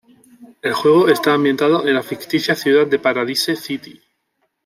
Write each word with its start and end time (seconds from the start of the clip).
El 0.63 0.73
juego 0.73 1.09
está 1.09 1.31
ambientado 1.35 1.85
en 1.87 1.93
la 1.93 2.01
ficticia 2.01 2.55
ciudad 2.55 2.87
de 2.87 2.97
Paradise 2.97 3.55
City. 3.55 4.01